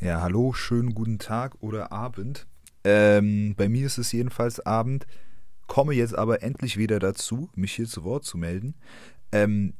Ja, 0.00 0.20
hallo, 0.20 0.52
schönen 0.52 0.94
guten 0.94 1.18
Tag 1.18 1.56
oder 1.60 1.90
Abend. 1.90 2.46
Ähm, 2.84 3.56
bei 3.56 3.68
mir 3.68 3.84
ist 3.84 3.98
es 3.98 4.12
jedenfalls 4.12 4.64
Abend. 4.64 5.08
Komme 5.66 5.92
jetzt 5.92 6.16
aber 6.16 6.40
endlich 6.44 6.76
wieder 6.76 7.00
dazu, 7.00 7.50
mich 7.56 7.72
hier 7.72 7.88
zu 7.88 8.04
Wort 8.04 8.24
zu 8.24 8.38
melden. 8.38 8.76
Ähm, 9.32 9.74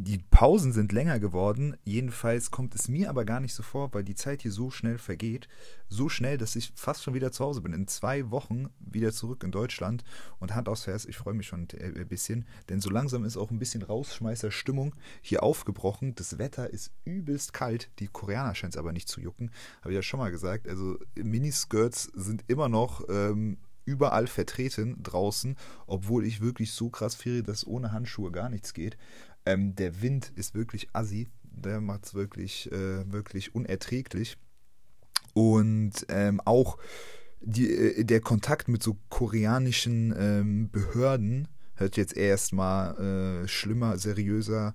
die 0.00 0.18
Pausen 0.30 0.72
sind 0.72 0.92
länger 0.92 1.18
geworden. 1.18 1.76
Jedenfalls 1.82 2.52
kommt 2.52 2.72
es 2.76 2.86
mir 2.86 3.10
aber 3.10 3.24
gar 3.24 3.40
nicht 3.40 3.52
so 3.52 3.64
vor, 3.64 3.92
weil 3.92 4.04
die 4.04 4.14
Zeit 4.14 4.42
hier 4.42 4.52
so 4.52 4.70
schnell 4.70 4.96
vergeht. 4.96 5.48
So 5.88 6.08
schnell, 6.08 6.38
dass 6.38 6.54
ich 6.54 6.70
fast 6.76 7.02
schon 7.02 7.14
wieder 7.14 7.32
zu 7.32 7.44
Hause 7.44 7.62
bin. 7.62 7.72
In 7.72 7.88
zwei 7.88 8.30
Wochen 8.30 8.68
wieder 8.78 9.10
zurück 9.12 9.42
in 9.42 9.50
Deutschland. 9.50 10.04
Und 10.38 10.54
Hand 10.54 10.68
aufs 10.68 10.86
Herz, 10.86 11.04
ich 11.04 11.16
freue 11.16 11.34
mich 11.34 11.48
schon 11.48 11.66
ein 11.72 12.08
bisschen. 12.08 12.46
Denn 12.68 12.80
so 12.80 12.90
langsam 12.90 13.24
ist 13.24 13.36
auch 13.36 13.50
ein 13.50 13.58
bisschen 13.58 13.82
Rausschmeißer-Stimmung 13.82 14.94
hier 15.20 15.42
aufgebrochen. 15.42 16.14
Das 16.14 16.38
Wetter 16.38 16.70
ist 16.70 16.92
übelst 17.04 17.52
kalt. 17.52 17.90
Die 17.98 18.06
Koreaner 18.06 18.54
scheint 18.54 18.74
es 18.74 18.78
aber 18.78 18.92
nicht 18.92 19.08
zu 19.08 19.20
jucken. 19.20 19.50
Habe 19.80 19.90
ich 19.90 19.96
ja 19.96 20.02
schon 20.02 20.20
mal 20.20 20.30
gesagt. 20.30 20.68
Also 20.68 20.96
Miniskirts 21.16 22.04
sind 22.14 22.44
immer 22.46 22.68
noch. 22.68 23.02
Ähm, 23.08 23.58
überall 23.84 24.26
vertreten 24.26 25.02
draußen, 25.02 25.56
obwohl 25.86 26.26
ich 26.26 26.42
wirklich 26.42 26.72
so 26.72 26.90
krass 26.90 27.14
friere, 27.14 27.42
dass 27.42 27.66
ohne 27.66 27.90
Handschuhe 27.90 28.30
gar 28.30 28.50
nichts 28.50 28.74
geht. 28.74 28.98
Ähm, 29.48 29.74
der 29.74 30.02
Wind 30.02 30.30
ist 30.36 30.54
wirklich 30.54 30.88
assi. 30.92 31.26
Der 31.42 31.80
macht 31.80 32.04
es 32.04 32.14
wirklich, 32.14 32.70
äh, 32.70 33.10
wirklich 33.10 33.54
unerträglich. 33.54 34.36
Und 35.32 35.92
ähm, 36.08 36.40
auch 36.44 36.76
die, 37.40 37.70
äh, 37.70 38.04
der 38.04 38.20
Kontakt 38.20 38.68
mit 38.68 38.82
so 38.82 38.98
koreanischen 39.08 40.14
ähm, 40.18 40.70
Behörden 40.70 41.48
hört 41.76 41.96
jetzt 41.96 42.14
erstmal 42.16 43.44
äh, 43.44 43.48
schlimmer, 43.48 43.96
seriöser, 43.96 44.74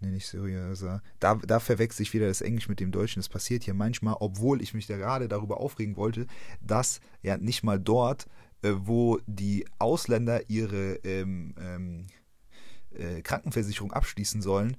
nee, 0.00 0.10
nicht 0.10 0.26
seriöser. 0.26 1.02
Da, 1.20 1.34
da 1.34 1.60
verwechsel 1.60 2.02
ich 2.02 2.14
wieder 2.14 2.28
das 2.28 2.40
Englisch 2.40 2.68
mit 2.68 2.80
dem 2.80 2.92
Deutschen. 2.92 3.20
Das 3.20 3.28
passiert 3.28 3.64
hier 3.64 3.74
manchmal, 3.74 4.16
obwohl 4.20 4.62
ich 4.62 4.72
mich 4.72 4.86
da 4.86 4.96
gerade 4.96 5.28
darüber 5.28 5.60
aufregen 5.60 5.96
wollte, 5.96 6.26
dass 6.62 7.00
ja 7.20 7.36
nicht 7.36 7.62
mal 7.62 7.78
dort, 7.78 8.26
äh, 8.62 8.72
wo 8.74 9.18
die 9.26 9.66
Ausländer 9.78 10.48
ihre 10.48 10.94
ähm, 11.04 11.54
ähm, 11.60 12.06
äh, 12.98 13.22
Krankenversicherung 13.22 13.92
abschließen 13.92 14.42
sollen, 14.42 14.76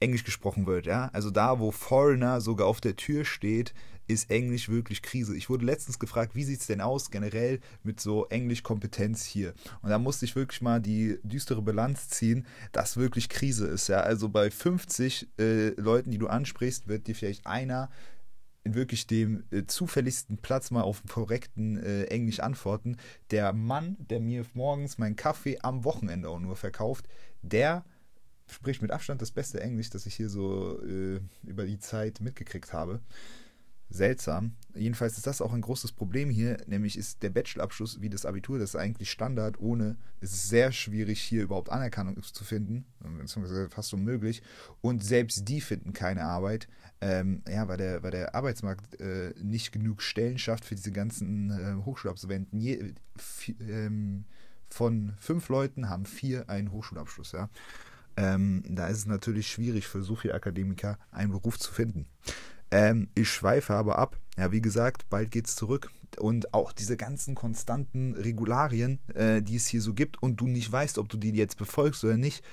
Englisch 0.00 0.24
gesprochen 0.24 0.66
wird, 0.66 0.86
ja. 0.86 1.10
Also 1.12 1.30
da, 1.30 1.58
wo 1.58 1.70
Foreigner 1.70 2.40
sogar 2.40 2.66
auf 2.66 2.80
der 2.80 2.96
Tür 2.96 3.24
steht, 3.24 3.74
ist 4.06 4.30
Englisch 4.30 4.68
wirklich 4.68 5.02
Krise. 5.02 5.36
Ich 5.36 5.48
wurde 5.48 5.64
letztens 5.64 5.98
gefragt, 5.98 6.34
wie 6.34 6.42
sieht 6.44 6.60
es 6.60 6.66
denn 6.66 6.80
aus 6.80 7.10
generell 7.10 7.60
mit 7.84 8.00
so 8.00 8.26
Englischkompetenz 8.26 9.24
hier? 9.24 9.54
Und 9.82 9.90
da 9.90 9.98
musste 9.98 10.24
ich 10.24 10.34
wirklich 10.34 10.62
mal 10.62 10.80
die 10.80 11.18
düstere 11.22 11.62
Bilanz 11.62 12.08
ziehen, 12.08 12.46
dass 12.72 12.96
wirklich 12.96 13.28
Krise 13.28 13.66
ist, 13.66 13.88
ja. 13.88 14.00
Also 14.00 14.28
bei 14.28 14.50
50 14.50 15.28
äh, 15.38 15.68
Leuten, 15.80 16.10
die 16.10 16.18
du 16.18 16.26
ansprichst, 16.26 16.88
wird 16.88 17.06
dir 17.06 17.14
vielleicht 17.14 17.46
einer 17.46 17.90
in 18.62 18.74
wirklich 18.74 19.06
dem 19.06 19.44
äh, 19.50 19.64
zufälligsten 19.66 20.38
Platz 20.38 20.70
mal 20.70 20.82
auf 20.82 21.02
korrekten 21.08 21.78
äh, 21.78 22.04
Englisch 22.04 22.40
antworten. 22.40 22.96
Der 23.30 23.52
Mann, 23.52 23.96
der 23.98 24.20
mir 24.20 24.44
morgens 24.54 24.98
meinen 24.98 25.16
Kaffee 25.16 25.58
am 25.62 25.84
Wochenende 25.84 26.28
auch 26.28 26.40
nur 26.40 26.56
verkauft, 26.56 27.08
der 27.42 27.84
spricht 28.46 28.82
mit 28.82 28.90
Abstand 28.90 29.22
das 29.22 29.30
beste 29.30 29.60
Englisch, 29.60 29.90
das 29.90 30.06
ich 30.06 30.14
hier 30.14 30.28
so 30.28 30.82
äh, 30.82 31.20
über 31.44 31.64
die 31.64 31.78
Zeit 31.78 32.20
mitgekriegt 32.20 32.72
habe. 32.72 33.00
Seltsam. 33.90 34.54
Jedenfalls 34.74 35.16
ist 35.16 35.26
das 35.26 35.40
auch 35.40 35.52
ein 35.52 35.62
großes 35.62 35.90
Problem 35.92 36.30
hier, 36.30 36.58
nämlich 36.66 36.96
ist 36.96 37.24
der 37.24 37.30
Bachelorabschluss 37.30 38.00
wie 38.00 38.08
das 38.08 38.24
Abitur, 38.24 38.58
das 38.60 38.70
ist 38.70 38.76
eigentlich 38.76 39.10
Standard, 39.10 39.58
ohne, 39.58 39.96
ist 40.20 40.48
sehr 40.48 40.70
schwierig 40.70 41.20
hier 41.20 41.42
überhaupt 41.42 41.70
Anerkennung 41.70 42.22
zu 42.22 42.44
finden, 42.44 42.84
beziehungsweise 43.18 43.68
fast 43.68 43.92
unmöglich. 43.92 44.42
Und 44.80 45.02
selbst 45.02 45.48
die 45.48 45.60
finden 45.60 45.92
keine 45.92 46.22
Arbeit, 46.22 46.68
ähm, 47.00 47.42
ja, 47.48 47.66
weil 47.66 47.78
der, 47.78 48.04
weil 48.04 48.12
der 48.12 48.34
Arbeitsmarkt 48.36 49.00
äh, 49.00 49.34
nicht 49.42 49.72
genug 49.72 50.02
Stellen 50.02 50.38
schafft 50.38 50.64
für 50.64 50.76
diese 50.76 50.92
ganzen 50.92 51.50
äh, 51.50 51.84
Hochschulabsolventen. 51.84 52.60
Je, 52.60 52.94
ähm, 53.60 54.24
von 54.68 55.14
fünf 55.18 55.48
Leuten 55.48 55.88
haben 55.88 56.06
vier 56.06 56.48
einen 56.48 56.70
Hochschulabschluss, 56.70 57.32
ja. 57.32 57.50
Ähm, 58.16 58.62
da 58.68 58.88
ist 58.88 58.98
es 58.98 59.06
natürlich 59.06 59.48
schwierig 59.48 59.86
für 59.86 60.02
so 60.02 60.14
viele 60.14 60.34
Akademiker 60.34 60.98
einen 61.10 61.32
Beruf 61.32 61.58
zu 61.58 61.72
finden. 61.72 62.06
Ähm, 62.70 63.08
ich 63.14 63.28
schweife 63.28 63.74
aber 63.74 63.98
ab. 63.98 64.16
Ja, 64.36 64.52
wie 64.52 64.60
gesagt, 64.60 65.08
bald 65.10 65.30
geht's 65.30 65.56
zurück. 65.56 65.90
Und 66.18 66.54
auch 66.54 66.72
diese 66.72 66.96
ganzen 66.96 67.34
konstanten 67.34 68.14
Regularien, 68.14 68.98
äh, 69.14 69.42
die 69.42 69.56
es 69.56 69.66
hier 69.66 69.80
so 69.80 69.94
gibt 69.94 70.22
und 70.22 70.40
du 70.40 70.46
nicht 70.46 70.70
weißt, 70.70 70.98
ob 70.98 71.08
du 71.08 71.16
die 71.16 71.30
jetzt 71.30 71.56
befolgst 71.56 72.04
oder 72.04 72.16
nicht, 72.16 72.44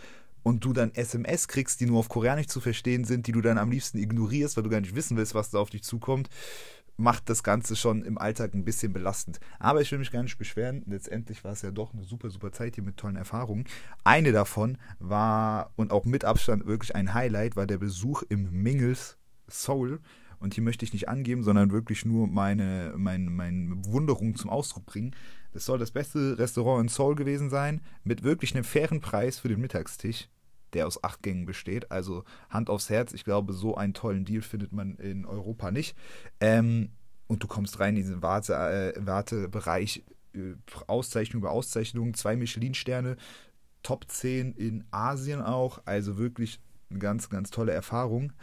und 0.44 0.64
du 0.64 0.72
dann 0.72 0.94
SMS 0.94 1.50
kriegst, 1.50 1.82
die 1.82 1.88
nur 1.88 2.00
auf 2.00 2.08
Koreanisch 2.08 2.48
zu 2.48 2.62
verstehen 2.62 3.04
sind, 3.04 3.28
die 3.28 3.34
du 3.34 3.42
dann 3.42 3.58
am 3.58 3.70
liebsten 3.70 3.98
ignorierst, 3.98 4.56
weil 4.56 4.64
du 4.64 4.70
gar 4.70 4.80
nicht 4.80 4.96
wissen 4.96 5.18
willst, 5.18 5.36
was 5.36 5.50
da 5.50 5.58
auf 5.58 5.70
dich 5.70 5.84
zukommt, 5.84 6.30
macht 6.96 7.30
das 7.30 7.44
Ganze 7.44 7.76
schon 7.76 8.04
im 8.04 8.18
Alltag 8.18 8.54
ein 8.54 8.64
bisschen 8.64 8.94
belastend. 8.94 9.42
Aber 9.60 9.82
ich 9.82 9.92
will 9.92 10.00
mich 10.00 10.12
gar 10.12 10.24
nicht 10.24 10.38
beschweren. 10.38 10.84
Letztendlich 10.88 11.44
war 11.44 11.52
es 11.52 11.64
ja 11.64 11.72
doch 11.72 11.94
eine 11.94 12.04
super, 12.04 12.30
super 12.30 12.54
Zeit 12.54 12.76
hier 12.76 12.84
mit 12.84 12.96
tollen 12.96 13.18
Erfahrungen. 13.18 13.66
Eine 14.06 14.32
davon 14.32 14.78
war 15.00 15.72
und 15.76 15.92
auch 15.92 16.06
mit 16.06 16.24
Abstand 16.24 16.66
wirklich 16.66 16.96
ein 16.96 17.14
Highlight, 17.14 17.58
war 17.58 17.68
der 17.68 17.78
Besuch 17.78 18.24
im 18.30 18.50
Mingles 18.64 19.18
Soul. 19.50 20.00
Und 20.40 20.54
hier 20.54 20.64
möchte 20.64 20.86
ich 20.86 20.94
nicht 20.94 21.10
angeben, 21.10 21.44
sondern 21.44 21.72
wirklich 21.72 22.06
nur 22.06 22.28
meine, 22.28 22.94
meine, 22.96 23.30
meine 23.30 23.76
Bewunderung 23.76 24.36
zum 24.36 24.52
Ausdruck 24.52 24.86
bringen. 24.86 25.16
Das 25.52 25.66
soll 25.66 25.80
das 25.80 25.92
beste 25.92 26.38
Restaurant 26.38 26.84
in 26.84 26.88
Seoul 26.90 27.16
gewesen 27.16 27.50
sein, 27.50 27.82
mit 28.04 28.24
wirklich 28.24 28.54
einem 28.54 28.64
fairen 28.64 29.02
Preis 29.02 29.40
für 29.40 29.48
den 29.48 29.60
Mittagstisch 29.60 30.30
der 30.74 30.88
aus 30.88 31.04
acht 31.04 31.24
Gängen 31.24 31.46
besteht. 31.46 31.92
Also 31.92 32.24
Hand 32.50 32.70
aufs 32.70 32.90
Herz, 32.90 33.14
ich 33.14 33.24
glaube, 33.24 33.54
so 33.54 33.76
einen 33.76 33.94
tollen 33.94 34.26
Deal 34.26 34.42
findet 34.42 34.72
man 34.72 34.96
in 34.96 35.26
Europa 35.26 35.72
nicht. 35.72 35.96
Ähm, 36.40 36.90
und 37.28 37.44
du 37.44 37.48
kommst 37.48 37.80
rein 37.80 37.96
in 37.96 38.04
diesen 38.04 38.22
Warte, 38.22 38.54
äh, 38.54 38.94
Wartebereich, 39.06 40.04
äh, 40.34 40.54
Auszeichnung 40.88 41.42
über 41.42 41.52
Auszeichnung, 41.52 42.14
zwei 42.14 42.36
Michelin-Sterne, 42.36 43.18
Top 43.84 44.10
10 44.10 44.54
in 44.54 44.86
Asien 44.92 45.42
auch. 45.42 45.82
Also 45.86 46.18
wirklich 46.18 46.60
eine 46.90 47.00
ganz, 47.00 47.30
ganz 47.30 47.50
tolle 47.50 47.72
Erfahrung. 47.72 48.34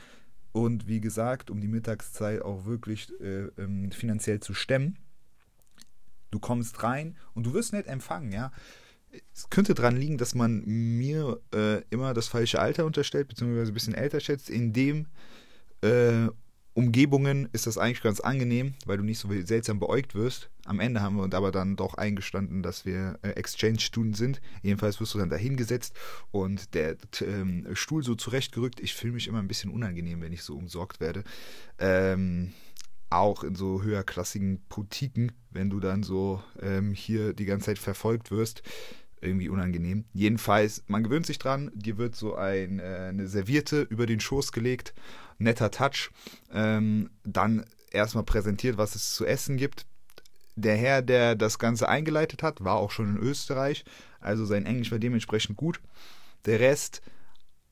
Und 0.54 0.88
wie 0.88 1.00
gesagt, 1.02 1.50
um 1.50 1.60
die 1.60 1.68
Mittagszeit 1.68 2.40
auch 2.40 2.64
wirklich 2.64 3.12
äh, 3.20 3.48
ähm, 3.58 3.90
finanziell 3.90 4.40
zu 4.40 4.54
stemmen. 4.54 4.98
Du 6.30 6.38
kommst 6.38 6.82
rein 6.82 7.16
und 7.34 7.44
du 7.44 7.52
wirst 7.52 7.72
nicht 7.74 7.86
empfangen, 7.86 8.32
ja 8.32 8.50
es 9.34 9.50
könnte 9.50 9.74
daran 9.74 9.96
liegen, 9.96 10.18
dass 10.18 10.34
man 10.34 10.64
mir 10.64 11.40
äh, 11.54 11.82
immer 11.90 12.14
das 12.14 12.28
falsche 12.28 12.60
Alter 12.60 12.84
unterstellt, 12.84 13.28
beziehungsweise 13.28 13.72
ein 13.72 13.74
bisschen 13.74 13.94
älter 13.94 14.20
schätzt. 14.20 14.50
In 14.50 14.72
dem 14.72 15.06
äh, 15.82 16.28
Umgebungen 16.74 17.48
ist 17.52 17.68
das 17.68 17.78
eigentlich 17.78 18.02
ganz 18.02 18.18
angenehm, 18.18 18.74
weil 18.84 18.96
du 18.96 19.04
nicht 19.04 19.20
so 19.20 19.28
seltsam 19.44 19.78
beäugt 19.78 20.16
wirst. 20.16 20.50
Am 20.64 20.80
Ende 20.80 21.00
haben 21.00 21.16
wir 21.16 21.22
uns 21.22 21.34
aber 21.34 21.52
dann 21.52 21.76
doch 21.76 21.94
eingestanden, 21.94 22.64
dass 22.64 22.84
wir 22.84 23.18
äh, 23.22 23.30
Exchange-Studenten 23.30 24.14
sind. 24.14 24.40
Jedenfalls 24.62 24.98
wirst 25.00 25.14
du 25.14 25.18
dann 25.18 25.30
dahingesetzt 25.30 25.94
und 26.32 26.74
der 26.74 26.96
ähm, 27.20 27.68
Stuhl 27.74 28.02
so 28.02 28.16
zurechtgerückt. 28.16 28.80
Ich 28.80 28.94
fühle 28.94 29.12
mich 29.12 29.28
immer 29.28 29.38
ein 29.38 29.46
bisschen 29.46 29.70
unangenehm, 29.70 30.20
wenn 30.20 30.32
ich 30.32 30.42
so 30.42 30.56
umsorgt 30.56 30.98
werde. 30.98 31.22
Ähm, 31.78 32.52
auch 33.08 33.44
in 33.44 33.54
so 33.54 33.82
höherklassigen 33.82 34.60
Boutiquen, 34.68 35.30
wenn 35.50 35.70
du 35.70 35.78
dann 35.78 36.02
so 36.02 36.42
ähm, 36.60 36.92
hier 36.92 37.34
die 37.34 37.44
ganze 37.44 37.66
Zeit 37.66 37.78
verfolgt 37.78 38.32
wirst 38.32 38.62
irgendwie 39.24 39.48
unangenehm. 39.48 40.04
Jedenfalls, 40.12 40.84
man 40.86 41.02
gewöhnt 41.02 41.26
sich 41.26 41.38
dran, 41.38 41.70
dir 41.74 41.98
wird 41.98 42.14
so 42.14 42.34
ein, 42.34 42.78
äh, 42.78 43.08
eine 43.08 43.26
Serviette 43.26 43.82
über 43.82 44.06
den 44.06 44.20
Schoß 44.20 44.52
gelegt, 44.52 44.94
netter 45.38 45.70
Touch. 45.70 46.10
Ähm, 46.52 47.10
dann 47.24 47.64
erstmal 47.90 48.24
präsentiert, 48.24 48.76
was 48.76 48.94
es 48.94 49.12
zu 49.12 49.24
essen 49.24 49.56
gibt. 49.56 49.86
Der 50.56 50.76
Herr, 50.76 51.02
der 51.02 51.34
das 51.34 51.58
Ganze 51.58 51.88
eingeleitet 51.88 52.42
hat, 52.42 52.62
war 52.64 52.76
auch 52.76 52.90
schon 52.90 53.16
in 53.16 53.22
Österreich, 53.22 53.84
also 54.20 54.44
sein 54.44 54.66
Englisch 54.66 54.92
war 54.92 54.98
dementsprechend 54.98 55.56
gut. 55.56 55.80
Der 56.46 56.60
Rest 56.60 57.02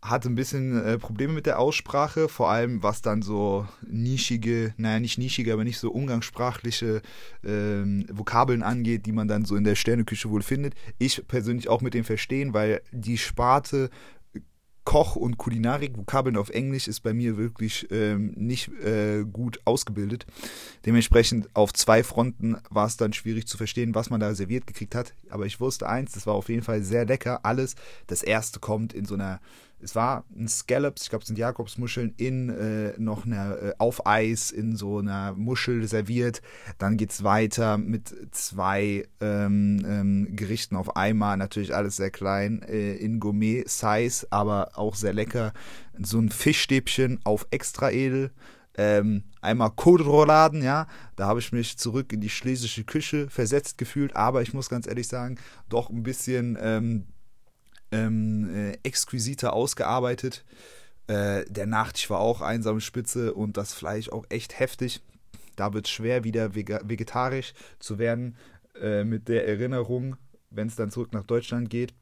hatte 0.02 0.28
ein 0.28 0.34
bisschen 0.34 0.84
äh, 0.84 0.98
Probleme 0.98 1.32
mit 1.32 1.46
der 1.46 1.60
Aussprache, 1.60 2.28
vor 2.28 2.50
allem 2.50 2.82
was 2.82 3.02
dann 3.02 3.22
so 3.22 3.68
nischige, 3.82 4.74
naja, 4.76 4.98
nicht 4.98 5.16
nischige, 5.16 5.52
aber 5.52 5.62
nicht 5.62 5.78
so 5.78 5.92
umgangssprachliche 5.92 7.02
ähm, 7.44 8.06
Vokabeln 8.12 8.64
angeht, 8.64 9.06
die 9.06 9.12
man 9.12 9.28
dann 9.28 9.44
so 9.44 9.54
in 9.54 9.62
der 9.62 9.76
Sterneküche 9.76 10.28
wohl 10.28 10.42
findet. 10.42 10.74
Ich 10.98 11.26
persönlich 11.28 11.68
auch 11.68 11.82
mit 11.82 11.94
dem 11.94 12.04
Verstehen, 12.04 12.52
weil 12.52 12.82
die 12.90 13.16
Sparte 13.16 13.90
Koch 14.84 15.14
und 15.14 15.38
Kulinarik, 15.38 15.96
Vokabeln 15.96 16.36
auf 16.36 16.50
Englisch, 16.50 16.88
ist 16.88 17.00
bei 17.00 17.14
mir 17.14 17.36
wirklich 17.36 17.86
ähm, 17.92 18.32
nicht 18.36 18.68
äh, 18.82 19.24
gut 19.24 19.60
ausgebildet. 19.64 20.26
Dementsprechend 20.84 21.48
auf 21.54 21.72
zwei 21.72 22.02
Fronten 22.02 22.56
war 22.68 22.86
es 22.86 22.96
dann 22.96 23.12
schwierig 23.12 23.46
zu 23.46 23.56
verstehen, 23.56 23.94
was 23.94 24.10
man 24.10 24.18
da 24.18 24.34
serviert 24.34 24.66
gekriegt 24.66 24.96
hat. 24.96 25.14
Aber 25.30 25.46
ich 25.46 25.60
wusste 25.60 25.88
eins, 25.88 26.12
das 26.12 26.26
war 26.26 26.34
auf 26.34 26.48
jeden 26.48 26.62
Fall 26.62 26.82
sehr 26.82 27.04
lecker. 27.04 27.44
Alles, 27.44 27.76
das 28.08 28.24
erste 28.24 28.58
kommt 28.58 28.92
in 28.92 29.04
so 29.04 29.14
einer 29.14 29.40
es 29.82 29.94
war 29.94 30.24
ein 30.36 30.48
Scallops, 30.48 31.02
ich 31.02 31.10
glaube, 31.10 31.22
es 31.22 31.26
sind 31.26 31.38
Jakobsmuscheln 31.38 32.14
in 32.16 32.48
äh, 32.48 32.94
noch 32.98 33.26
einer, 33.26 33.62
äh, 33.62 33.72
auf 33.78 34.06
Eis 34.06 34.50
in 34.50 34.76
so 34.76 34.98
einer 34.98 35.32
Muschel 35.32 35.86
serviert. 35.88 36.40
Dann 36.78 36.96
geht 36.96 37.10
es 37.10 37.24
weiter 37.24 37.78
mit 37.78 38.14
zwei 38.30 39.08
ähm, 39.20 39.84
ähm, 39.86 40.36
Gerichten 40.36 40.76
auf 40.76 40.96
einmal, 40.96 41.36
natürlich 41.36 41.74
alles 41.74 41.96
sehr 41.96 42.10
klein, 42.10 42.62
äh, 42.62 42.94
in 42.94 43.20
Gourmet-Size, 43.20 44.26
aber 44.30 44.78
auch 44.78 44.94
sehr 44.94 45.12
lecker. 45.12 45.52
So 45.98 46.18
ein 46.18 46.30
Fischstäbchen 46.30 47.20
auf 47.24 47.46
extra 47.50 47.90
edel 47.90 48.30
Ähm, 48.74 49.24
einmal 49.42 49.70
Kohlrouladen, 49.70 50.62
ja, 50.62 50.86
da 51.16 51.26
habe 51.26 51.40
ich 51.40 51.52
mich 51.52 51.76
zurück 51.76 52.10
in 52.10 52.22
die 52.22 52.30
schlesische 52.30 52.84
Küche 52.84 53.28
versetzt 53.28 53.76
gefühlt, 53.76 54.16
aber 54.16 54.40
ich 54.40 54.54
muss 54.54 54.70
ganz 54.70 54.86
ehrlich 54.86 55.08
sagen, 55.08 55.36
doch 55.68 55.90
ein 55.90 56.02
bisschen 56.02 56.56
ähm, 57.92 58.54
äh, 58.54 58.78
exquisiter 58.82 59.52
ausgearbeitet. 59.52 60.44
Äh, 61.06 61.44
der 61.48 61.66
Nachtisch 61.66 62.10
war 62.10 62.20
auch 62.20 62.40
einsame 62.40 62.80
Spitze 62.80 63.34
und 63.34 63.56
das 63.56 63.74
Fleisch 63.74 64.08
auch 64.08 64.24
echt 64.28 64.58
heftig. 64.58 65.02
Da 65.56 65.72
wird 65.72 65.86
es 65.86 65.92
schwer, 65.92 66.24
wieder 66.24 66.54
vegetarisch 66.54 67.52
zu 67.78 67.98
werden 67.98 68.36
äh, 68.80 69.04
mit 69.04 69.28
der 69.28 69.46
Erinnerung, 69.46 70.16
wenn 70.50 70.68
es 70.68 70.76
dann 70.76 70.90
zurück 70.90 71.12
nach 71.12 71.24
Deutschland 71.24 71.70
geht. 71.70 71.94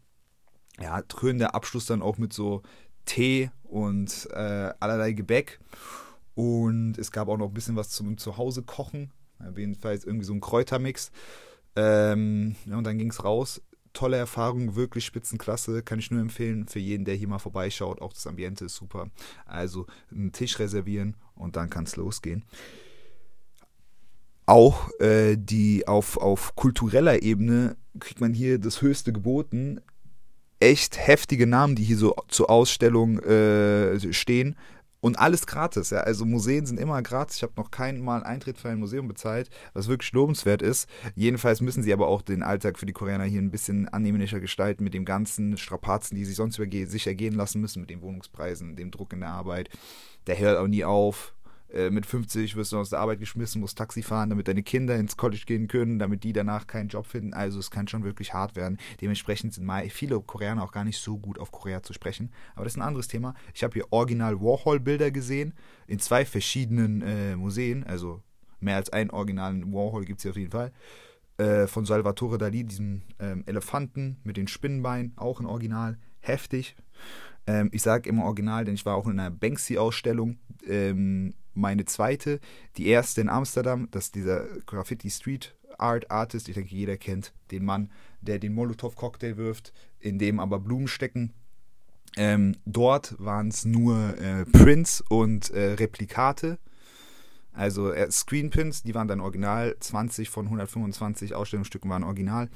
Ja, 0.81 1.03
der 1.03 1.55
Abschluss 1.55 1.87
dann 1.87 2.01
auch 2.01 2.17
mit 2.17 2.33
so 2.33 2.63
Tee 3.05 3.51
und 3.65 4.29
äh, 4.33 4.73
allerlei 4.81 5.13
Gebäck. 5.13 5.59
Und 6.35 6.97
es 6.97 7.11
gab 7.11 7.29
auch 7.29 7.37
noch 7.37 7.49
ein 7.49 7.55
bisschen 7.55 7.77
was 7.77 7.91
zum 7.91 8.17
Zuhause 8.17 8.63
kochen. 8.63 9.13
Jedenfalls 9.57 10.05
irgendwie 10.05 10.25
so 10.25 10.33
ein 10.33 10.41
Kräutermix. 10.41 11.11
Ähm, 11.77 12.57
ja, 12.67 12.77
und 12.77 12.85
dann 12.85 12.99
ging 12.99 13.11
es 13.11 13.25
raus. 13.25 13.61
Tolle 13.93 14.17
Erfahrung, 14.17 14.77
wirklich 14.77 15.05
Spitzenklasse. 15.05 15.83
Kann 15.83 15.99
ich 15.99 16.11
nur 16.11 16.21
empfehlen 16.21 16.69
für 16.69 16.79
jeden, 16.79 17.05
der 17.05 17.15
hier 17.15 17.29
mal 17.29 17.39
vorbeischaut. 17.39 18.01
Auch 18.01 18.13
das 18.13 18.27
Ambiente 18.27 18.67
ist 18.67 18.77
super. 18.77 19.11
Also 19.47 19.87
einen 20.11 20.33
Tisch 20.33 20.59
reservieren 20.59 21.17
und 21.35 21.57
dann 21.57 21.71
kann 21.71 21.85
es 21.85 21.97
losgehen 21.97 22.45
auch 24.51 24.91
äh, 24.99 25.37
die 25.37 25.87
auf, 25.87 26.17
auf 26.17 26.57
kultureller 26.57 27.23
Ebene 27.23 27.77
kriegt 28.01 28.21
man 28.21 28.35
hier 28.35 28.59
das 28.59 28.83
höchste 28.83 29.13
geboten. 29.13 29.81
Echt 30.59 30.99
heftige 30.99 31.47
Namen, 31.47 31.77
die 31.77 31.85
hier 31.85 31.97
so 31.97 32.17
zur 32.27 32.51
Ausstellung 32.51 33.21
äh, 33.21 34.13
stehen. 34.13 34.57
Und 35.01 35.19
alles 35.19 35.47
gratis, 35.47 35.91
ja. 35.91 36.01
Also 36.01 36.27
Museen 36.27 36.67
sind 36.67 36.79
immer 36.79 37.01
gratis. 37.03 37.37
Ich 37.37 37.43
habe 37.43 37.55
noch 37.57 37.71
kein 37.71 38.01
Mal 38.01 38.23
Eintritt 38.23 38.59
für 38.59 38.69
ein 38.69 38.79
Museum 38.79 39.09
bezahlt, 39.09 39.49
was 39.73 39.89
wirklich 39.89 40.13
lobenswert 40.13 40.61
ist. 40.63 40.89
Jedenfalls 41.15 41.61
müssen 41.61 41.83
sie 41.83 41.93
aber 41.93 42.09
auch 42.09 42.23
den 42.23 42.43
Alltag 42.43 42.79
für 42.79 42.87
die 42.87 42.93
Koreaner 42.93 43.25
hier 43.25 43.41
ein 43.41 43.51
bisschen 43.51 43.89
annehmlicher 43.89 44.41
gestalten 44.41 44.85
mit 44.85 44.93
dem 44.95 45.05
ganzen 45.05 45.57
Strapazen, 45.57 46.17
die 46.17 46.25
sie 46.25 46.35
sonst 46.35 46.59
über 46.59 46.71
sich 46.87 47.07
ergehen 47.07 47.35
lassen 47.35 47.61
müssen, 47.61 47.81
mit 47.81 47.91
den 47.91 48.03
Wohnungspreisen, 48.03 48.77
dem 48.77 48.91
Druck 48.91 49.13
in 49.13 49.21
der 49.21 49.31
Arbeit. 49.31 49.71
Der 50.27 50.39
hört 50.39 50.59
auch 50.59 50.69
nie 50.69 50.85
auf. 50.85 51.35
Äh, 51.73 51.91
mit 51.91 52.07
50 52.07 52.57
wirst 52.57 52.73
du 52.73 52.79
aus 52.79 52.91
der 52.91 52.99
Arbeit 52.99 53.21
geschmissen, 53.21 53.61
musst 53.61 53.79
Taxi 53.79 54.03
fahren, 54.03 54.31
damit 54.31 54.49
deine 54.49 54.63
Kinder 54.63 54.97
ins 54.97 55.17
College 55.17 55.45
gehen 55.47 55.69
können, 55.69 55.99
damit 55.99 56.25
die 56.25 56.33
danach 56.33 56.67
keinen 56.67 56.89
Job 56.89 57.07
finden. 57.07 57.33
Also 57.33 57.59
es 57.59 57.71
kann 57.71 57.87
schon 57.87 58.03
wirklich 58.03 58.35
hart 58.35 58.57
werden. 58.57 58.79
Dementsprechend 59.01 59.55
sind 59.55 59.71
viele 59.91 60.21
Koreaner 60.21 60.65
auch 60.65 60.73
gar 60.73 60.85
nicht 60.85 60.99
so 60.99 61.19
gut 61.19 61.39
auf 61.39 61.53
Korea 61.53 61.83
zu 61.83 61.93
sprechen. 61.93 62.33
Aber 62.55 62.65
das 62.65 62.75
ist 62.75 62.79
ein 62.79 62.87
anderes 62.87 63.09
Thema. 63.09 63.35
Ich 63.55 63.63
habe 63.63 63.75
hier 63.75 63.87
original 63.91 64.41
Warhol-Bilder 64.41 65.11
gesehen 65.11 65.55
in 65.87 65.99
zwei 65.99 66.25
verschiedenen 66.25 67.03
äh, 67.03 67.37
Museen. 67.37 67.85
Also 67.85 68.23
mehr 68.59 68.77
als 68.77 68.91
einen 68.91 69.11
originalen 69.11 69.73
Warhol 69.73 70.05
gibt 70.05 70.19
es 70.19 70.23
hier 70.23 70.33
auf 70.33 70.37
jeden 70.37 70.51
Fall. 70.51 70.73
Äh, 71.39 71.67
von 71.67 71.87
Salvatore 71.87 72.37
Dali, 72.37 72.65
diesem 72.65 73.03
ähm, 73.19 73.45
Elefanten 73.47 74.19
mit 74.25 74.37
den 74.37 74.49
Spinnenbeinen, 74.49 75.13
auch 75.17 75.41
ein 75.41 75.47
Original. 75.47 75.99
Heftig. 76.21 76.77
Ähm, 77.47 77.71
ich 77.73 77.83
sage 77.83 78.09
immer 78.09 78.25
Original, 78.25 78.65
denn 78.65 78.75
ich 78.75 78.85
war 78.85 78.95
auch 78.95 79.07
in 79.07 79.19
einer 79.19 79.31
Banksy-Ausstellung. 79.31 80.39
Ähm, 80.67 81.33
meine 81.55 81.85
zweite, 81.85 82.41
die 82.77 82.87
erste 82.87 83.21
in 83.21 83.29
Amsterdam, 83.29 83.89
das 83.91 84.07
ist 84.07 84.15
dieser 84.15 84.47
Graffiti 84.67 85.11
Street 85.11 85.55
Art 85.79 86.11
Artist. 86.11 86.49
Ich 86.49 86.55
denke, 86.55 86.75
jeder 86.75 86.97
kennt 86.97 87.33
den 87.51 87.65
Mann, 87.65 87.91
der 88.21 88.39
den 88.39 88.55
Molotow-Cocktail 88.55 89.37
wirft, 89.37 89.73
in 89.99 90.19
dem 90.19 90.41
aber 90.41 90.59
Blumen 90.61 90.89
stecken. 90.89 91.33
Ähm, 92.17 92.57
dort 92.67 93.15
waren 93.19 93.49
es 93.49 93.65
nur 93.65 94.19
äh, 94.19 94.45
Prints 94.45 95.03
und 95.09 95.51
äh, 95.51 95.73
Replikate. 95.75 96.59
Also 97.53 97.93
äh, 97.93 98.11
Screenprints, 98.11 98.83
die 98.83 98.95
waren 98.95 99.09
dann 99.09 99.21
original. 99.21 99.77
20 99.79 100.29
von 100.29 100.47
125 100.47 101.35
Ausstellungsstücken 101.35 101.91
waren 101.91 102.05
original 102.05 102.49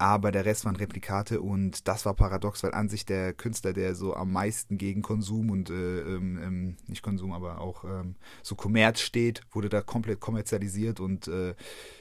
aber 0.00 0.32
der 0.32 0.46
Rest 0.46 0.64
waren 0.64 0.76
Replikate 0.76 1.42
und 1.42 1.86
das 1.86 2.06
war 2.06 2.14
paradox, 2.14 2.62
weil 2.62 2.72
an 2.72 2.88
sich 2.88 3.04
der 3.04 3.34
Künstler, 3.34 3.74
der 3.74 3.94
so 3.94 4.14
am 4.14 4.32
meisten 4.32 4.78
gegen 4.78 5.02
Konsum 5.02 5.50
und 5.50 5.68
äh, 5.68 6.00
ähm, 6.00 6.38
ähm, 6.42 6.76
nicht 6.86 7.02
Konsum, 7.02 7.32
aber 7.32 7.60
auch 7.60 7.84
ähm, 7.84 8.14
so 8.42 8.54
Kommerz 8.54 9.00
steht, 9.00 9.42
wurde 9.50 9.68
da 9.68 9.82
komplett 9.82 10.18
kommerzialisiert 10.18 11.00
und 11.00 11.28
äh, 11.28 11.54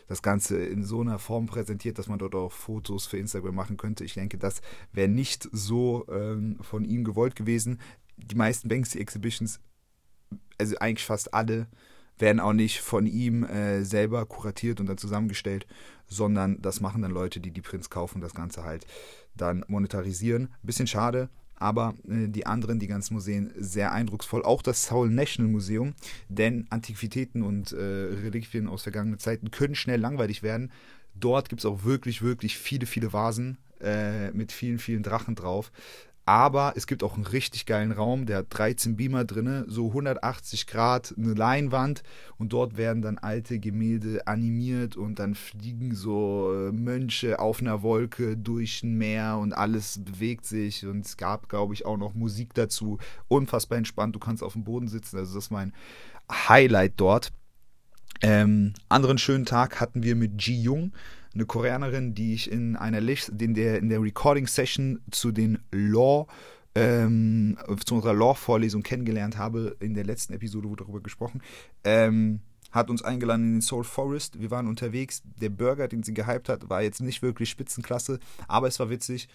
das 0.07 0.21
Ganze 0.21 0.63
in 0.63 0.85
so 0.85 1.01
einer 1.01 1.19
Form 1.19 1.47
präsentiert, 1.47 1.99
dass 1.99 2.07
man 2.07 2.19
dort 2.19 2.35
auch 2.35 2.53
Fotos 2.53 3.05
für 3.05 3.17
Instagram 3.17 3.53
machen 3.53 3.75
könnte. 3.75 4.05
Ich 4.05 4.13
denke, 4.13 4.37
das 4.37 4.61
wäre 4.93 5.09
nicht 5.09 5.49
so 5.51 6.07
ähm, 6.09 6.57
von 6.61 6.85
ihm 6.85 7.03
gewollt 7.03 7.35
gewesen. 7.35 7.81
Die 8.15 8.35
meisten 8.35 8.69
Banksy 8.69 8.97
Exhibitions, 8.97 9.59
also 10.57 10.77
eigentlich 10.77 11.05
fast 11.05 11.33
alle, 11.33 11.67
werden 12.19 12.39
auch 12.39 12.53
nicht 12.53 12.81
von 12.81 13.07
ihm 13.07 13.43
äh, 13.43 13.83
selber 13.83 14.25
kuratiert 14.25 14.79
und 14.79 14.87
dann 14.87 14.97
zusammengestellt, 14.97 15.65
sondern 16.07 16.61
das 16.61 16.81
machen 16.81 17.01
dann 17.01 17.11
Leute, 17.11 17.39
die 17.39 17.51
die 17.51 17.61
Prints 17.61 17.89
kaufen, 17.89 18.21
das 18.21 18.33
Ganze 18.33 18.63
halt 18.63 18.85
dann 19.35 19.63
monetarisieren. 19.67 20.49
Bisschen 20.61 20.87
schade, 20.87 21.29
aber 21.55 21.95
äh, 22.07 22.27
die 22.27 22.45
anderen, 22.45 22.79
die 22.79 22.87
ganzen 22.87 23.13
Museen, 23.13 23.51
sehr 23.57 23.91
eindrucksvoll. 23.91 24.43
Auch 24.43 24.61
das 24.61 24.85
Seoul 24.85 25.09
National 25.09 25.51
Museum, 25.51 25.93
denn 26.27 26.67
Antiquitäten 26.69 27.43
und 27.43 27.71
äh, 27.71 27.77
Reliquien 27.77 28.67
aus 28.67 28.83
vergangenen 28.83 29.19
Zeiten 29.19 29.51
können 29.51 29.75
schnell 29.75 29.99
langweilig 29.99 30.43
werden. 30.43 30.71
Dort 31.15 31.49
gibt 31.49 31.61
es 31.61 31.65
auch 31.65 31.83
wirklich, 31.83 32.21
wirklich 32.21 32.57
viele, 32.57 32.85
viele 32.85 33.13
Vasen 33.13 33.57
äh, 33.81 34.31
mit 34.31 34.51
vielen, 34.51 34.79
vielen 34.79 35.03
Drachen 35.03 35.35
drauf. 35.35 35.71
Aber 36.29 36.73
es 36.75 36.85
gibt 36.85 37.01
auch 37.01 37.15
einen 37.15 37.25
richtig 37.25 37.65
geilen 37.65 37.91
Raum, 37.91 38.27
der 38.27 38.37
hat 38.37 38.45
13 38.49 38.95
Beamer 38.95 39.25
drin, 39.25 39.65
so 39.67 39.87
180 39.87 40.67
Grad, 40.67 41.11
eine 41.17 41.33
Leinwand 41.33 42.03
und 42.37 42.53
dort 42.53 42.77
werden 42.77 43.01
dann 43.01 43.17
alte 43.17 43.57
Gemälde 43.57 44.27
animiert 44.27 44.95
und 44.95 45.17
dann 45.17 45.33
fliegen 45.33 45.95
so 45.95 46.53
äh, 46.53 46.71
Mönche 46.71 47.39
auf 47.39 47.61
einer 47.61 47.81
Wolke 47.81 48.37
durch 48.37 48.83
ein 48.83 48.95
Meer 48.95 49.39
und 49.39 49.53
alles 49.53 50.03
bewegt 50.03 50.45
sich 50.45 50.85
und 50.85 51.03
es 51.03 51.17
gab, 51.17 51.49
glaube 51.49 51.73
ich, 51.73 51.87
auch 51.87 51.97
noch 51.97 52.13
Musik 52.13 52.53
dazu. 52.53 52.99
Unfassbar 53.27 53.79
entspannt, 53.79 54.15
du 54.15 54.19
kannst 54.19 54.43
auf 54.43 54.53
dem 54.53 54.65
Boden 54.65 54.87
sitzen, 54.87 55.17
also 55.17 55.33
das 55.33 55.45
ist 55.45 55.49
mein 55.49 55.73
Highlight 56.31 56.93
dort. 56.97 57.31
Ähm, 58.21 58.75
anderen 58.87 59.17
schönen 59.17 59.45
Tag 59.45 59.81
hatten 59.81 60.03
wir 60.03 60.15
mit 60.15 60.43
Ji 60.43 60.61
Jung 60.61 60.91
eine 61.33 61.45
Koreanerin, 61.45 62.15
die 62.15 62.33
ich 62.33 62.51
in 62.51 62.75
einer 62.75 62.99
in 62.99 63.53
der, 63.53 63.79
in 63.79 63.89
der 63.89 64.01
Recording-Session 64.01 65.01
zu 65.11 65.31
den 65.31 65.59
Law 65.71 66.27
ähm, 66.75 67.57
zu 67.85 67.95
unserer 67.95 68.13
Law-Vorlesung 68.13 68.83
kennengelernt 68.83 69.37
habe. 69.37 69.75
In 69.79 69.93
der 69.93 70.05
letzten 70.05 70.33
Episode 70.33 70.69
wurde 70.69 70.83
darüber 70.83 71.01
gesprochen. 71.01 71.41
Ähm, 71.83 72.41
hat 72.71 72.89
uns 72.89 73.01
eingeladen 73.01 73.45
in 73.45 73.53
den 73.55 73.61
Soul 73.61 73.83
Forest. 73.83 74.39
Wir 74.39 74.51
waren 74.51 74.67
unterwegs. 74.67 75.23
Der 75.41 75.49
Burger, 75.49 75.87
den 75.87 76.03
sie 76.03 76.13
gehypt 76.13 76.49
hat, 76.49 76.69
war 76.69 76.81
jetzt 76.81 77.01
nicht 77.01 77.21
wirklich 77.21 77.49
Spitzenklasse, 77.49 78.19
aber 78.47 78.67
es 78.67 78.79
war 78.79 78.89
witzig. 78.89 79.27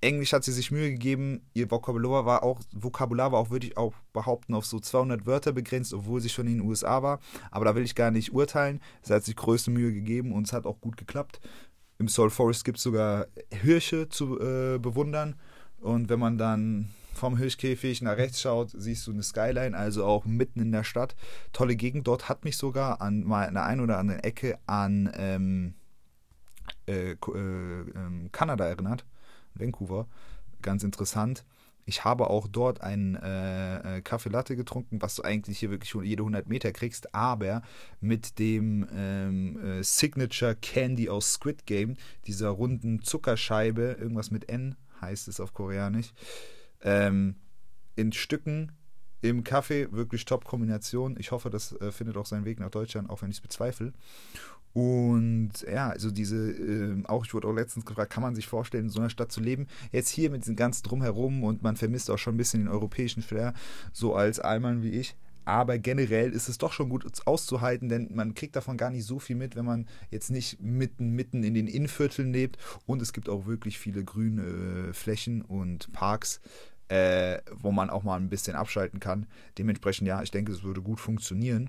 Englisch 0.00 0.32
hat 0.32 0.44
sie 0.44 0.52
sich 0.52 0.70
Mühe 0.70 0.90
gegeben. 0.90 1.42
Ihr 1.54 1.70
Vokabular 1.70 2.24
war 2.24 2.42
auch, 2.42 2.60
Vokabular 2.72 3.32
war 3.32 3.40
auch, 3.40 3.50
würde 3.50 3.66
ich 3.66 3.76
auch 3.76 3.94
behaupten, 4.12 4.54
auf 4.54 4.64
so 4.64 4.78
200 4.78 5.26
Wörter 5.26 5.52
begrenzt, 5.52 5.92
obwohl 5.92 6.20
sie 6.20 6.28
schon 6.28 6.46
in 6.46 6.58
den 6.58 6.66
USA 6.66 7.02
war. 7.02 7.18
Aber 7.50 7.64
da 7.64 7.74
will 7.74 7.84
ich 7.84 7.94
gar 7.94 8.10
nicht 8.10 8.32
urteilen. 8.32 8.80
Sie 9.02 9.12
hat 9.12 9.24
sich 9.24 9.34
größte 9.34 9.70
Mühe 9.70 9.92
gegeben 9.92 10.32
und 10.32 10.46
es 10.46 10.52
hat 10.52 10.66
auch 10.66 10.80
gut 10.80 10.96
geklappt. 10.96 11.40
Im 11.98 12.08
Soul 12.08 12.30
Forest 12.30 12.64
gibt 12.64 12.78
es 12.78 12.84
sogar 12.84 13.26
Hirsche 13.50 14.08
zu 14.08 14.38
äh, 14.38 14.78
bewundern. 14.78 15.34
Und 15.80 16.08
wenn 16.08 16.20
man 16.20 16.38
dann 16.38 16.90
vom 17.12 17.36
Hirschkäfig 17.36 18.00
nach 18.02 18.16
rechts 18.16 18.40
schaut, 18.40 18.70
siehst 18.72 19.04
du 19.06 19.10
eine 19.10 19.24
Skyline, 19.24 19.76
also 19.76 20.04
auch 20.04 20.24
mitten 20.24 20.60
in 20.60 20.70
der 20.70 20.84
Stadt. 20.84 21.16
Tolle 21.52 21.74
Gegend. 21.74 22.06
Dort 22.06 22.28
hat 22.28 22.44
mich 22.44 22.56
sogar 22.56 23.00
an 23.00 23.24
mal 23.24 23.48
einer 23.48 23.64
ein 23.64 23.80
oder 23.80 23.98
anderen 23.98 24.20
Ecke 24.20 24.58
an 24.66 25.10
ähm, 25.16 25.74
äh, 26.86 27.12
äh, 27.12 27.16
ähm, 27.16 28.28
Kanada 28.30 28.64
erinnert 28.64 29.04
Vancouver. 29.58 30.06
Ganz 30.62 30.82
interessant. 30.82 31.44
Ich 31.88 32.04
habe 32.04 32.28
auch 32.28 32.48
dort 32.48 32.82
einen 32.82 33.14
äh, 33.14 33.96
äh, 33.96 34.00
Kaffee 34.02 34.28
Latte 34.28 34.56
getrunken, 34.56 35.00
was 35.00 35.14
du 35.14 35.22
eigentlich 35.22 35.58
hier 35.58 35.70
wirklich 35.70 35.94
jede 36.04 36.22
100 36.22 36.46
Meter 36.46 36.70
kriegst, 36.70 37.14
aber 37.14 37.62
mit 38.02 38.38
dem 38.38 38.86
ähm, 38.94 39.58
äh, 39.64 39.82
Signature 39.82 40.54
Candy 40.54 41.08
aus 41.08 41.32
Squid 41.32 41.64
Game, 41.64 41.96
dieser 42.26 42.50
runden 42.50 43.02
Zuckerscheibe, 43.02 43.96
irgendwas 43.98 44.30
mit 44.30 44.50
N 44.50 44.76
heißt 45.00 45.28
es 45.28 45.40
auf 45.40 45.54
Koreanisch, 45.54 46.12
ähm, 46.82 47.36
in 47.96 48.12
Stücken 48.12 48.72
im 49.20 49.42
Kaffee, 49.42 49.90
wirklich 49.90 50.24
Top-Kombination. 50.24 51.16
Ich 51.18 51.32
hoffe, 51.32 51.50
das 51.50 51.72
äh, 51.80 51.90
findet 51.90 52.16
auch 52.16 52.26
seinen 52.26 52.44
Weg 52.44 52.60
nach 52.60 52.70
Deutschland, 52.70 53.10
auch 53.10 53.22
wenn 53.22 53.30
ich 53.30 53.38
es 53.38 53.40
bezweifle. 53.40 53.92
Und 54.78 55.50
ja, 55.68 55.88
also 55.88 56.12
diese, 56.12 56.52
äh, 56.52 57.02
auch 57.06 57.24
ich 57.24 57.34
wurde 57.34 57.48
auch 57.48 57.52
letztens 57.52 57.84
gefragt, 57.84 58.12
kann 58.12 58.22
man 58.22 58.36
sich 58.36 58.46
vorstellen, 58.46 58.84
in 58.84 58.90
so 58.90 59.00
einer 59.00 59.10
Stadt 59.10 59.32
zu 59.32 59.40
leben? 59.40 59.66
Jetzt 59.90 60.08
hier 60.08 60.30
mit 60.30 60.42
diesem 60.42 60.54
ganzen 60.54 60.84
Drumherum 60.84 61.42
und 61.42 61.64
man 61.64 61.74
vermisst 61.74 62.08
auch 62.12 62.18
schon 62.18 62.34
ein 62.34 62.36
bisschen 62.36 62.60
den 62.60 62.68
europäischen 62.68 63.22
Flair, 63.24 63.54
so 63.92 64.14
als 64.14 64.38
Allmann 64.38 64.84
wie 64.84 64.90
ich. 64.90 65.16
Aber 65.44 65.78
generell 65.78 66.30
ist 66.30 66.48
es 66.48 66.58
doch 66.58 66.72
schon 66.72 66.90
gut 66.90 67.04
auszuhalten, 67.26 67.88
denn 67.88 68.14
man 68.14 68.34
kriegt 68.34 68.54
davon 68.54 68.76
gar 68.76 68.90
nicht 68.90 69.04
so 69.04 69.18
viel 69.18 69.34
mit, 69.34 69.56
wenn 69.56 69.64
man 69.64 69.86
jetzt 70.12 70.30
nicht 70.30 70.60
mitten, 70.62 71.10
mitten 71.10 71.42
in 71.42 71.54
den 71.54 71.66
Innenvierteln 71.66 72.32
lebt. 72.32 72.56
Und 72.86 73.02
es 73.02 73.12
gibt 73.12 73.28
auch 73.28 73.46
wirklich 73.46 73.78
viele 73.80 74.04
grüne 74.04 74.42
äh, 74.90 74.92
Flächen 74.92 75.42
und 75.42 75.90
Parks. 75.92 76.40
äh, 76.88 77.38
wo 77.52 77.72
man 77.72 77.90
auch 77.90 78.02
mal 78.04 78.16
ein 78.16 78.30
bisschen 78.30 78.56
abschalten 78.56 79.00
kann. 79.00 79.26
Dementsprechend, 79.58 80.08
ja, 80.08 80.22
ich 80.22 80.30
denke, 80.30 80.52
es 80.52 80.62
würde 80.62 80.80
gut 80.82 81.00
funktionieren. 81.00 81.68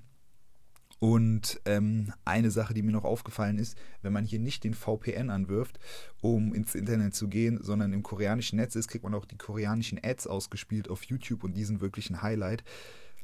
Und 0.99 1.61
ähm, 1.65 2.11
eine 2.25 2.51
Sache, 2.51 2.73
die 2.73 2.81
mir 2.81 2.91
noch 2.91 3.05
aufgefallen 3.05 3.57
ist, 3.57 3.77
wenn 4.01 4.11
man 4.11 4.25
hier 4.25 4.39
nicht 4.39 4.65
den 4.65 4.73
VPN 4.73 5.29
anwirft, 5.29 5.79
um 6.21 6.53
ins 6.53 6.75
Internet 6.75 7.15
zu 7.15 7.29
gehen, 7.29 7.59
sondern 7.63 7.93
im 7.93 8.03
koreanischen 8.03 8.57
Netz 8.57 8.75
ist, 8.75 8.89
kriegt 8.89 9.05
man 9.05 9.13
auch 9.13 9.25
die 9.25 9.37
koreanischen 9.37 9.99
Ads 10.03 10.27
ausgespielt 10.27 10.89
auf 10.89 11.03
YouTube 11.03 11.45
und 11.45 11.55
die 11.55 11.63
sind 11.63 11.79
wirklich 11.79 12.09
ein 12.09 12.21
Highlight. 12.21 12.63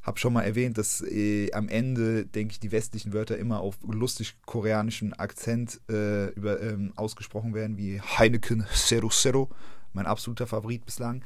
Hab 0.04 0.20
schon 0.20 0.34
mal 0.34 0.44
erwähnt, 0.44 0.78
dass 0.78 1.02
äh, 1.02 1.52
am 1.52 1.68
Ende, 1.68 2.26
denke 2.26 2.54
ich, 2.54 2.60
die 2.60 2.72
westlichen 2.72 3.12
Wörter 3.12 3.38
immer 3.38 3.60
auf 3.60 3.78
lustig 3.82 4.36
koreanischen 4.46 5.14
Akzent 5.14 5.82
äh, 5.90 6.28
über, 6.34 6.62
ähm, 6.62 6.94
ausgesprochen 6.96 7.54
werden, 7.54 7.78
wie 7.78 8.00
Heineken 8.00 8.66
Zero 8.74 9.10
Zero 9.10 9.50
mein 9.94 10.06
absoluter 10.06 10.46
Favorit 10.46 10.86
bislang. 10.86 11.24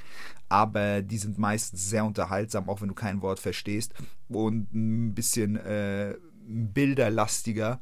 Aber 0.47 1.01
die 1.01 1.17
sind 1.17 1.37
meistens 1.37 1.89
sehr 1.89 2.05
unterhaltsam, 2.05 2.69
auch 2.69 2.81
wenn 2.81 2.87
du 2.87 2.95
kein 2.95 3.21
Wort 3.21 3.39
verstehst. 3.39 3.93
Und 4.29 4.73
ein 4.73 5.13
bisschen 5.13 5.57
äh, 5.57 6.15
bilderlastiger 6.49 7.79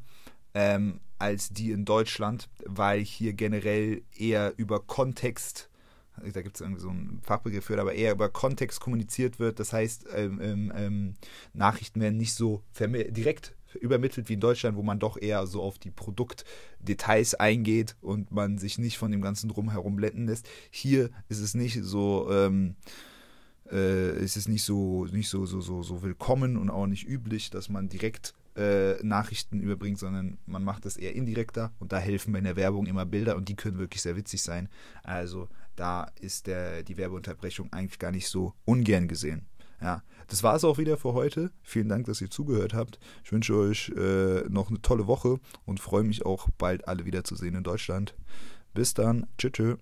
ähm, 0.54 1.00
als 1.18 1.48
die 1.50 1.72
in 1.72 1.84
Deutschland, 1.84 2.48
weil 2.64 3.00
hier 3.00 3.32
generell 3.32 4.02
eher 4.16 4.54
über 4.56 4.80
Kontext 4.80 5.68
da 6.34 6.42
gibt 6.42 6.56
es 6.56 6.60
irgendwie 6.60 6.80
so 6.80 6.90
einen 6.90 7.20
Fachbegriff 7.22 7.66
für, 7.66 7.80
aber 7.80 7.94
eher 7.94 8.12
über 8.12 8.28
Kontext 8.28 8.80
kommuniziert 8.80 9.38
wird. 9.38 9.60
Das 9.60 9.72
heißt, 9.72 10.06
ähm, 10.14 10.40
ähm, 10.42 10.72
ähm 10.74 11.14
Nachrichten 11.52 12.00
werden 12.00 12.16
nicht 12.16 12.34
so 12.34 12.62
direkt 12.78 13.54
übermittelt 13.80 14.28
wie 14.28 14.34
in 14.34 14.40
Deutschland, 14.40 14.76
wo 14.76 14.82
man 14.82 14.98
doch 14.98 15.16
eher 15.20 15.46
so 15.46 15.62
auf 15.62 15.78
die 15.78 15.90
Produktdetails 15.90 17.34
eingeht 17.34 17.96
und 18.00 18.32
man 18.32 18.58
sich 18.58 18.78
nicht 18.78 18.98
von 18.98 19.10
dem 19.10 19.20
ganzen 19.20 19.48
Drumherum 19.48 19.96
blenden 19.96 20.26
lässt. 20.26 20.48
Hier 20.70 21.10
ist 21.28 21.40
es 21.40 21.54
nicht 21.54 21.82
so, 21.82 22.30
ähm, 22.32 22.76
äh, 23.70 24.18
ist 24.18 24.36
es 24.36 24.48
nicht 24.48 24.64
so, 24.64 25.04
nicht 25.06 25.28
so, 25.28 25.44
so, 25.44 25.60
so, 25.60 25.82
so 25.82 26.02
willkommen 26.02 26.56
und 26.56 26.70
auch 26.70 26.86
nicht 26.86 27.06
üblich, 27.06 27.50
dass 27.50 27.68
man 27.68 27.88
direkt 27.88 28.34
äh, 28.58 28.96
Nachrichten 29.02 29.60
überbringt, 29.60 29.98
sondern 29.98 30.38
man 30.46 30.64
macht 30.64 30.84
das 30.84 30.96
eher 30.96 31.14
indirekter 31.14 31.72
und 31.78 31.92
da 31.92 31.98
helfen 31.98 32.32
bei 32.32 32.40
der 32.40 32.56
Werbung 32.56 32.86
immer 32.86 33.06
Bilder 33.06 33.36
und 33.36 33.48
die 33.48 33.56
können 33.56 33.78
wirklich 33.78 34.02
sehr 34.02 34.16
witzig 34.16 34.42
sein. 34.42 34.68
Also 35.04 35.48
da 35.76 36.10
ist 36.20 36.46
der, 36.48 36.82
die 36.82 36.96
Werbeunterbrechung 36.96 37.72
eigentlich 37.72 37.98
gar 37.98 38.10
nicht 38.10 38.28
so 38.28 38.54
ungern 38.64 39.06
gesehen. 39.06 39.46
Ja, 39.80 40.02
das 40.26 40.42
war 40.42 40.56
es 40.56 40.64
auch 40.64 40.78
wieder 40.78 40.96
für 40.96 41.12
heute. 41.14 41.52
Vielen 41.62 41.88
Dank, 41.88 42.06
dass 42.06 42.20
ihr 42.20 42.30
zugehört 42.30 42.74
habt. 42.74 42.98
Ich 43.24 43.30
wünsche 43.30 43.54
euch 43.54 43.90
äh, 43.96 44.42
noch 44.48 44.70
eine 44.70 44.82
tolle 44.82 45.06
Woche 45.06 45.38
und 45.64 45.78
freue 45.78 46.02
mich 46.02 46.26
auch 46.26 46.48
bald 46.58 46.88
alle 46.88 47.04
wiederzusehen 47.04 47.54
in 47.54 47.62
Deutschland. 47.62 48.16
Bis 48.74 48.94
dann. 48.94 49.28
Tschüss. 49.38 49.78